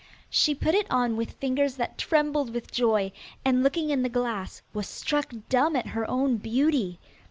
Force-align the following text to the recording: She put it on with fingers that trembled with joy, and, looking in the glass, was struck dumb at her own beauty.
She 0.31 0.55
put 0.55 0.73
it 0.73 0.87
on 0.89 1.15
with 1.15 1.33
fingers 1.33 1.75
that 1.75 1.99
trembled 1.99 2.49
with 2.55 2.71
joy, 2.71 3.11
and, 3.45 3.61
looking 3.61 3.91
in 3.91 4.01
the 4.01 4.09
glass, 4.09 4.63
was 4.73 4.87
struck 4.87 5.31
dumb 5.47 5.75
at 5.75 5.85
her 5.93 6.09
own 6.09 6.37
beauty. 6.37 6.97